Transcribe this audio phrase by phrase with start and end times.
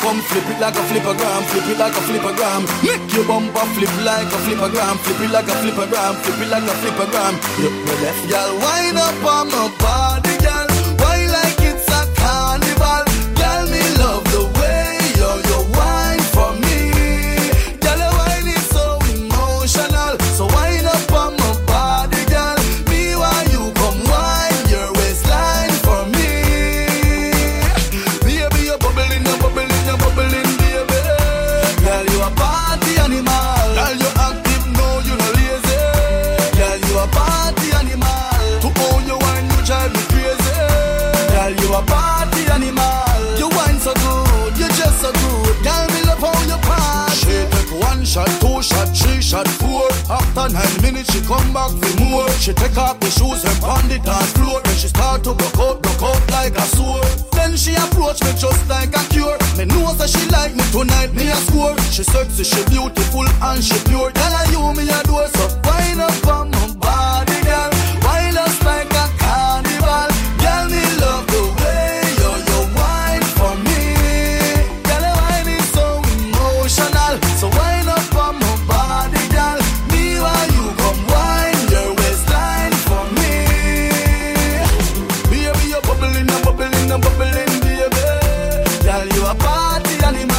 [0.00, 2.62] come flip it like a flippergram, flip it like a flippergram.
[2.82, 6.66] Make your bumper flip like a flippergram, flip it like a flippergram, flip it like
[6.66, 7.34] a flippergram.
[7.60, 10.27] You me left, y'all wind up on my body,
[48.08, 49.84] shot, two shot, three shot, four.
[50.08, 52.28] After nine minutes, she come back for more.
[52.40, 54.60] She take off the shoes and pound it dance floor.
[54.64, 57.04] Then she start to broke out, broke out like a sword.
[57.36, 59.36] Then she approach me just like a cure.
[59.60, 61.76] Me know that she like me tonight, me a score.
[61.92, 64.10] She sexy, she beautiful and she pure.
[64.10, 66.57] Tell her you me a door, so wind up on
[90.08, 90.37] animal.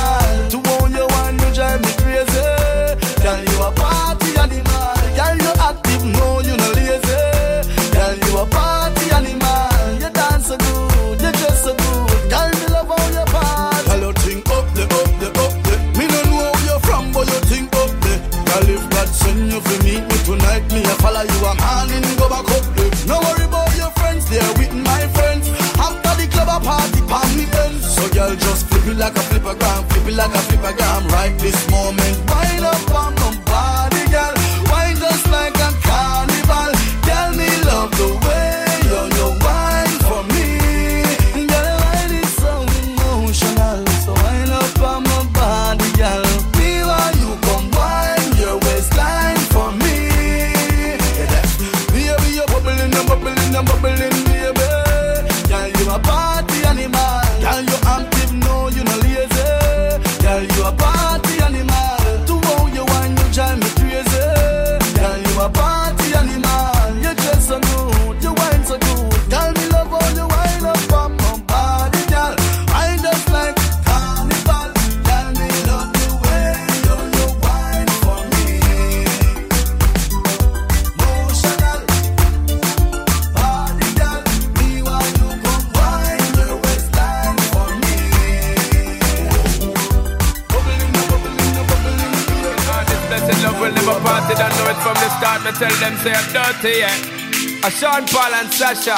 [97.69, 98.97] Sean Paul and Sasha,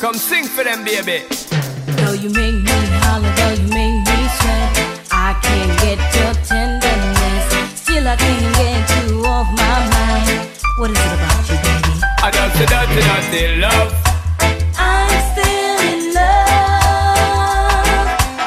[0.00, 1.24] come sing for them, baby.
[1.96, 4.78] Though you make me holler, though you make me sweat,
[5.10, 7.44] I can't get your tenderness.
[7.74, 10.48] Still, I can't get you off my mind.
[10.78, 11.92] What is it about you, baby?
[12.22, 13.90] I dirty love.
[14.78, 16.52] I'm still in love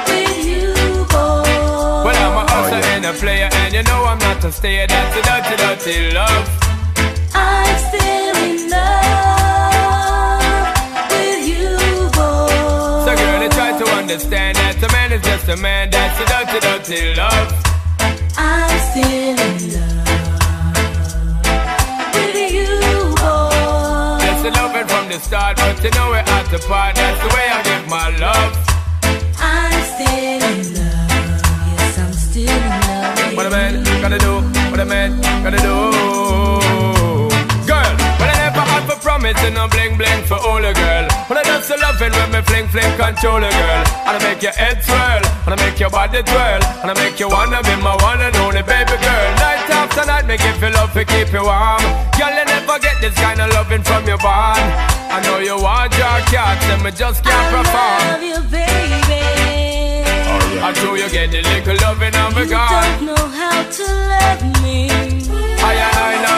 [0.07, 0.73] with you,
[1.09, 2.05] boy.
[2.05, 4.87] Well, I'm a hustler and a player, and you know I'm not a stayer.
[4.87, 6.49] That's a dirty, dirty love.
[7.33, 8.04] I'm still
[14.15, 15.89] understand that a man is just a man.
[15.91, 17.51] That's a dirty, dirty love.
[18.39, 20.07] I'm still in love
[22.15, 22.79] with you.
[24.23, 26.95] That's the loving from the start, but you know we're at the part.
[26.95, 28.55] That's the way I give my love.
[29.35, 31.11] I'm still in love.
[31.75, 33.35] Yes, I'm still in love.
[33.35, 34.39] What a man gotta do,
[34.71, 36.04] what a man gotta do.
[39.45, 41.05] And no bling bling for all a girl.
[41.29, 43.83] But I just a loving when me fling fling control a girl.
[44.09, 47.19] And I make your head swirl, and I make your body twirl, and I make
[47.19, 49.27] you wanna be my one and only baby girl.
[49.37, 51.81] Night after night, make you feel love to keep you warm.
[52.17, 54.65] Girl, you never get this kind of loving from your bond.
[55.13, 58.01] I know you want your cat, and me just can't perform.
[58.01, 59.21] I love you, baby.
[60.65, 62.81] I know you get a little loving on me You gone.
[62.81, 65.14] don't know how to love me.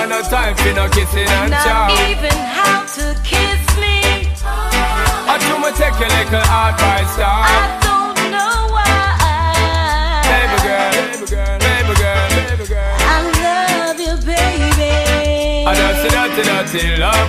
[0.07, 4.31] I I no time for no kissing and Not even how to kiss me.
[4.39, 7.83] I do me take a little advice, I dog.
[7.83, 10.23] don't know why.
[10.31, 12.95] Baby girl, baby girl, baby girl, baby girl.
[13.03, 15.67] I love you, baby.
[15.67, 17.27] I dirty, dirty, dirty love.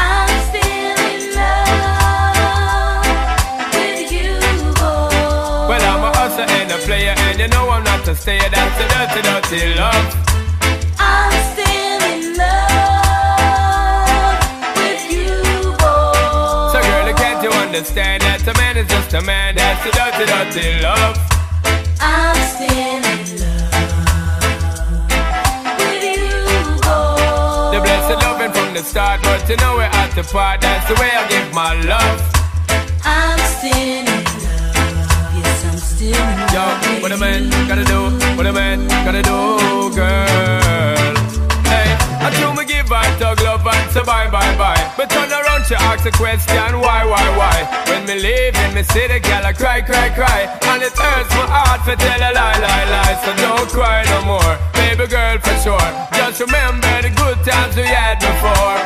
[0.00, 3.04] I'm still in love
[3.76, 4.40] with you,
[4.80, 5.68] boy.
[5.68, 8.38] Well, I'm a hustler and a player, and you know I'm not to stay.
[8.40, 10.24] That's a dirty, dirty love.
[17.74, 19.56] Understand that a man is just a man?
[19.56, 21.18] That's a dirty, dirty love.
[21.98, 23.74] I'm still in love
[25.82, 26.22] with you,
[26.86, 27.74] boy.
[27.74, 30.60] The blessed loving from the start, but you know we're at the part.
[30.60, 32.22] That's the way I give my love.
[33.02, 35.34] I'm still in love.
[35.34, 36.78] Yes, I'm still in love.
[36.78, 38.06] Yo, what a man gotta do,
[38.38, 41.13] what a man gotta do, girl.
[42.24, 44.92] Hey, I told me give her tug love and say bye, bye, bye.
[44.96, 47.84] But turn around, she ask a question, why, why, why?
[47.88, 50.48] When me leave in me city, girl, I cry, cry, cry.
[50.72, 53.20] And it hurts my heart to tell a lie, lie, lie.
[53.24, 55.90] So don't cry no more, baby girl, for sure.
[56.16, 58.80] Just remember the good times we had before.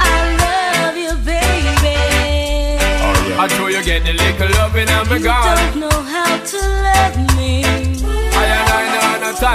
[0.00, 1.96] I love you, baby.
[3.08, 6.58] Oh, I know you get the little loving and me You don't know how to
[6.60, 6.82] love me.
[6.82, 6.91] I and I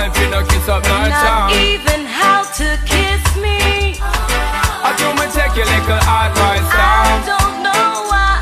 [0.07, 3.99] time for no kiss up, no Not even how to kiss me.
[3.99, 6.69] I do me take your little advice.
[6.71, 8.39] I don't know why.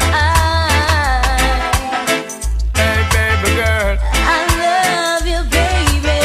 [2.75, 3.97] Hey, baby girl.
[4.13, 6.19] I love you, baby.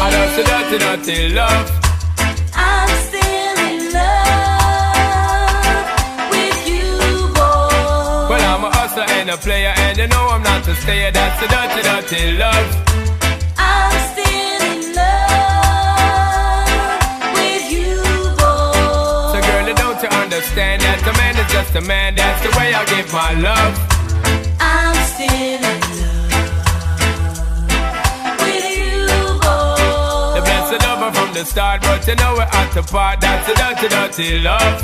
[0.00, 1.66] I don't see dirty, dirty love.
[2.54, 5.86] I'm still in love
[6.30, 6.90] with you,
[7.34, 8.30] boy.
[8.30, 11.10] Well, I'm a hustler and a player, and you know I'm not to stay.
[11.10, 12.85] That's the dirty, dirty love.
[21.56, 22.14] Just a man?
[22.14, 23.74] That's the way I give my love.
[24.60, 26.36] I'm still in love
[28.42, 29.00] with you,
[29.44, 30.36] boy.
[30.36, 30.48] The boy.
[30.48, 33.20] blessed lover from the start, but you know we're at the part.
[33.22, 34.76] That's the dirty, dirty love.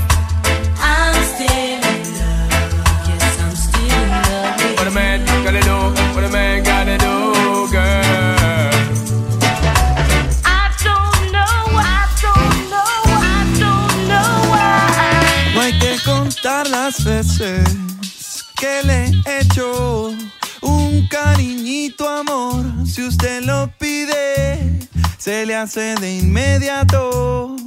[0.90, 1.80] I'm still in
[2.18, 2.52] love.
[3.08, 5.78] Yes, I'm still in love What a man gotta do,
[6.14, 7.21] what a man gotta do,
[16.42, 17.62] contar las veces
[18.58, 20.12] que le he hecho
[20.60, 22.64] un cariñito amor.
[22.84, 24.80] Si usted lo pide,
[25.18, 27.61] se le hace de inmediato.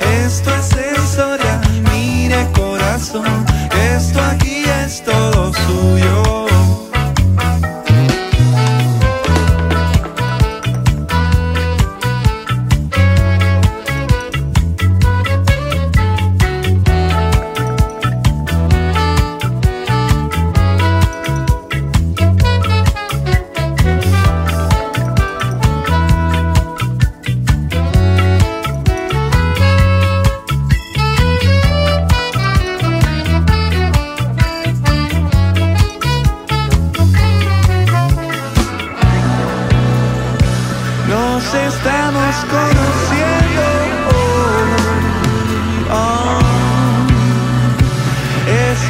[0.00, 1.60] esto es sensorial,
[1.92, 3.24] mire corazón,
[3.72, 5.29] esto aquí estoy.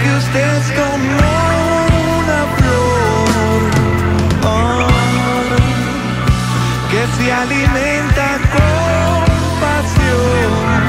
[0.02, 1.11] Que usted es como
[2.21, 3.61] una flor
[4.45, 4.88] ah,
[6.90, 9.25] que se alimenta con
[9.64, 10.83] pasión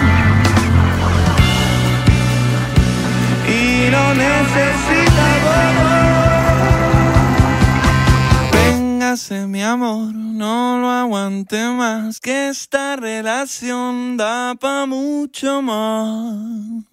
[3.48, 5.24] y no necesita
[5.70, 6.01] amor.
[8.53, 16.90] Véngase mi amor, no lo aguante más, que esta relación da pa' mucho más.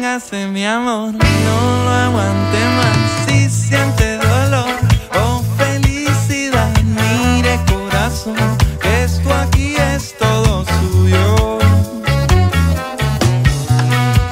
[0.00, 4.74] Véngase mi amor, no lo aguante más, si siente dolor
[5.22, 8.34] o felicidad, mire corazón,
[8.82, 11.58] esto aquí es todo suyo.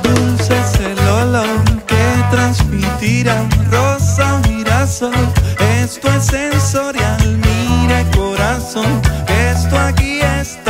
[0.03, 5.13] Dulce es el olor que transmitirá rosa girasol.
[5.83, 10.68] Esto es sensorial, mire corazón, esto aquí es todo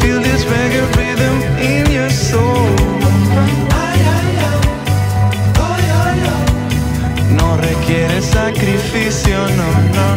[0.00, 2.70] Feel this reggae rhythm in your soul.
[5.58, 5.76] Oh,
[7.30, 10.13] no requiere sacrificio, no, no.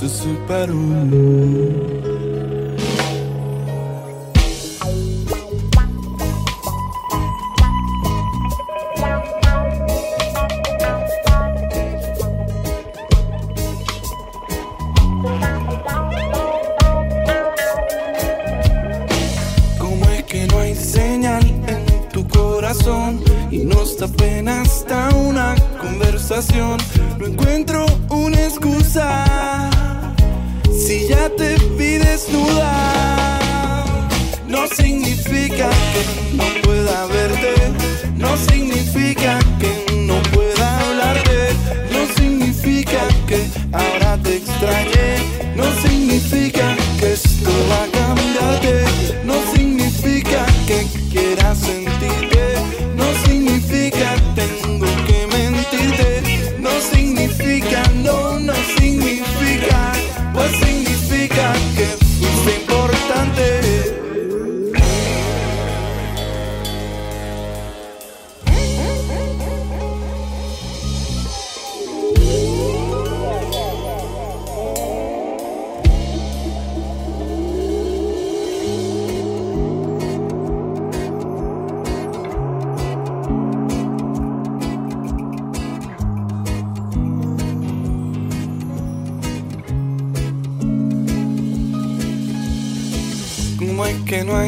[0.00, 1.89] Se separó?
[24.48, 26.78] Hasta una conversación.
[27.18, 29.70] No encuentro una excusa
[30.72, 33.38] si ya te pides desnuda.
[34.48, 37.54] No significa que no pueda verte,
[38.16, 41.54] no significa que no pueda hablarte,
[41.92, 45.49] no significa que ahora te extrañe,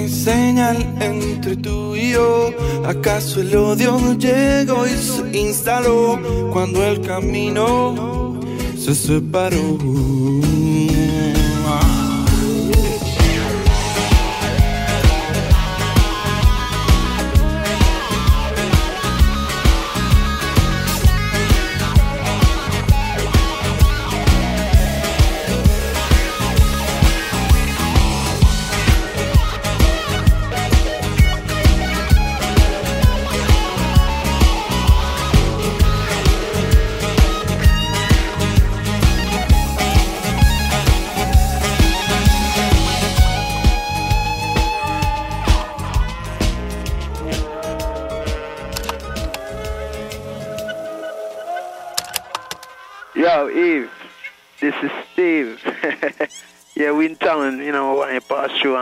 [0.08, 2.50] señal entre tú y yo.
[2.84, 6.18] ¿Acaso el odio llegó y se instaló
[6.52, 8.40] cuando el camino
[8.76, 9.78] se separó?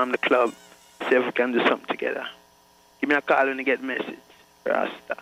[0.01, 0.55] Around the club,
[1.09, 2.25] see if we can do something together.
[3.01, 4.19] Give me a call when you get message.
[4.65, 5.17] Rasta.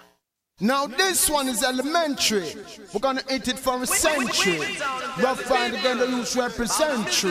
[0.60, 2.52] Now this one is elementary.
[2.92, 4.58] We're gonna eat it for a century.
[5.22, 7.22] Rough Rider again, the youth represent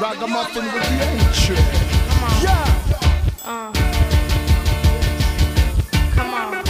[0.00, 1.56] Ragamuffin with the entry.
[2.42, 2.64] Yeah.
[3.44, 3.72] Uh.
[6.16, 6.64] Come on.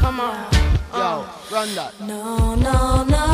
[0.00, 0.52] Come on.
[0.92, 2.00] Yo, run that.
[2.00, 3.31] No, no, no.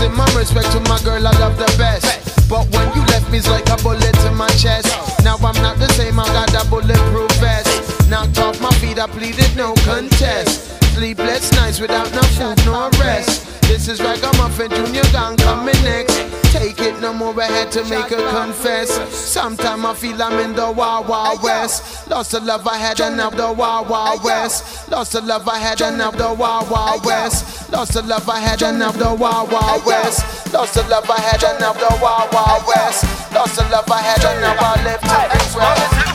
[0.00, 2.48] Yo, maximum respect to my girl, I love the best.
[2.48, 4.88] But when you left me, it's like a bullet in my chest.
[5.24, 8.08] Now I'm not the same, I got a bulletproof vest.
[8.08, 10.80] Knocked off my feet, I pleaded no contest.
[10.94, 13.53] Sleepless nights without no food, no rest.
[13.66, 16.16] This is Ragamuffin Junior Gang coming next.
[16.52, 18.90] Take it no more, I had to make her confess.
[19.12, 22.08] Sometime I feel I'm in the Wild Wild West.
[22.08, 24.88] Lost the love I had and now the Wild Wild West.
[24.90, 27.72] Lost the love I had and now the Wild Wild West.
[27.72, 30.52] Lost the love I had and now the Wild Wild West.
[30.52, 33.04] Lost the love I had and now the Wild Wild West.
[33.34, 36.14] Lost the love I had and now I live to express.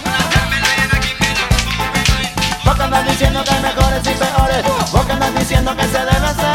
[2.63, 5.97] Vos que andas diciendo que hay mejores y peores Vos que andas diciendo que se
[5.97, 6.48] debe hacer Vos que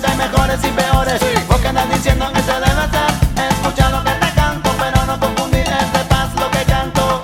[0.00, 1.20] que hay mejores y peores.
[1.48, 5.20] Vos que andas diciendo que se debe hacer Escucha lo que te canto Pero no
[5.20, 7.22] confundir de paz lo que canto.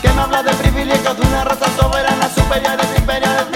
[0.00, 3.51] Que me habla de privilegios de una raza soberana Superiores, imperiales,